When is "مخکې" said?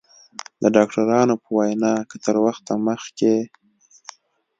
2.87-3.35